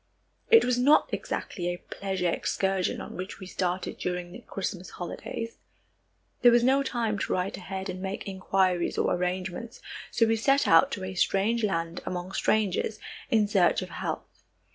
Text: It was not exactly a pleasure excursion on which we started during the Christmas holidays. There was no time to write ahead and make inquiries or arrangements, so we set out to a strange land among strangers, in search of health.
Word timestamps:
It 0.49 0.65
was 0.65 0.79
not 0.79 1.13
exactly 1.13 1.67
a 1.67 1.77
pleasure 1.77 2.27
excursion 2.27 3.01
on 3.01 3.15
which 3.15 3.39
we 3.39 3.45
started 3.45 3.99
during 3.99 4.31
the 4.31 4.39
Christmas 4.41 4.89
holidays. 4.89 5.59
There 6.41 6.51
was 6.51 6.63
no 6.63 6.81
time 6.81 7.19
to 7.19 7.31
write 7.33 7.55
ahead 7.55 7.87
and 7.87 8.01
make 8.01 8.27
inquiries 8.27 8.97
or 8.97 9.13
arrangements, 9.13 9.79
so 10.09 10.25
we 10.25 10.37
set 10.37 10.67
out 10.67 10.89
to 10.93 11.03
a 11.03 11.13
strange 11.13 11.63
land 11.63 12.01
among 12.03 12.31
strangers, 12.31 12.97
in 13.29 13.47
search 13.47 13.83
of 13.83 13.89
health. 13.89 14.41